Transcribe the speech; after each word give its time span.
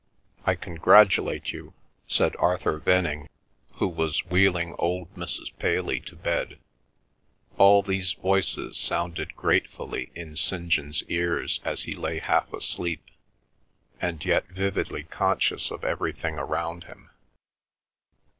I 0.47 0.55
congratulate 0.55 1.51
you!" 1.51 1.75
said 2.07 2.35
Arthur 2.37 2.79
Venning, 2.79 3.29
who 3.73 3.87
was 3.87 4.25
wheeling 4.25 4.73
old 4.79 5.13
Mrs. 5.13 5.55
Paley 5.59 5.99
to 5.99 6.15
bed. 6.15 6.57
All 7.59 7.83
these 7.83 8.13
voices 8.13 8.77
sounded 8.79 9.35
gratefully 9.35 10.09
in 10.15 10.35
St. 10.35 10.69
John's 10.69 11.03
ears 11.03 11.59
as 11.63 11.83
he 11.83 11.93
lay 11.93 12.17
half 12.17 12.51
asleep, 12.51 13.11
and 14.01 14.25
yet 14.25 14.47
vividly 14.49 15.03
conscious 15.03 15.69
of 15.69 15.83
everything 15.83 16.39
around 16.39 16.85
him. 16.85 17.11